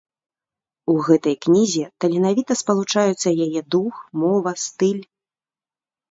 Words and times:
У 0.91 0.93
гэтай 1.07 1.33
кнізе 1.45 1.83
таленавіта 2.05 2.53
спалучаюцца 2.61 3.33
яе 3.45 3.61
дух, 3.75 3.93
мова, 4.23 4.53
стыль. 4.65 5.03